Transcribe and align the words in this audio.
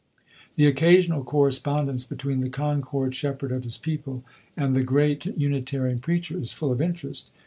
The 0.55 0.65
occasional 0.65 1.23
correspondence 1.23 2.05
between 2.05 2.41
the 2.41 2.49
Concord 2.49 3.13
shepherd 3.13 3.51
of 3.51 3.63
his 3.65 3.77
people 3.77 4.23
and 4.57 4.75
the 4.75 4.81
great 4.81 5.27
Unitarian 5.37 5.99
preacher 5.99 6.39
is 6.39 6.51
full 6.51 6.71
of 6.71 6.81
interest. 6.81 7.29